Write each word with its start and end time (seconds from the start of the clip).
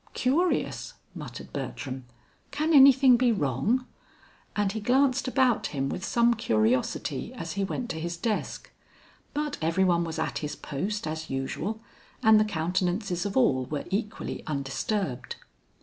"Curious!" 0.15 0.95
muttered 1.13 1.53
Bertram. 1.53 2.05
"Can 2.49 2.73
anything 2.73 3.17
be 3.17 3.31
wrong?" 3.31 3.85
And 4.55 4.71
he 4.71 4.79
glanced 4.79 5.27
about 5.27 5.67
him 5.67 5.89
with 5.89 6.03
some 6.03 6.33
curiosity 6.33 7.31
as 7.35 7.51
he 7.53 7.63
went 7.63 7.87
to 7.91 7.99
his 7.99 8.17
desk. 8.17 8.71
But 9.35 9.59
every 9.61 9.83
one 9.83 10.03
was 10.03 10.17
at 10.17 10.39
his 10.39 10.55
post 10.55 11.05
as 11.05 11.29
usual 11.29 11.81
and 12.23 12.39
the 12.39 12.45
countenances 12.45 13.27
of 13.27 13.37
all 13.37 13.65
were 13.65 13.85
equally 13.91 14.43
undisturbed. 14.47 15.35